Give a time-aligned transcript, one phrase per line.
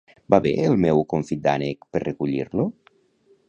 [0.33, 2.67] Va bé el meu confit d'ànec per recollir-lo?